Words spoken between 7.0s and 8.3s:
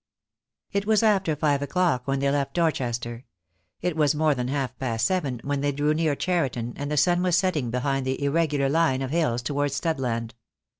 was setting behind the